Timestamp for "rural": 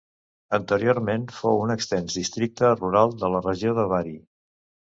2.81-3.15